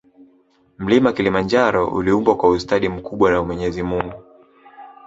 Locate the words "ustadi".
2.49-2.89